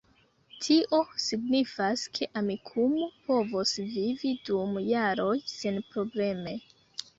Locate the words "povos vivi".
3.29-4.33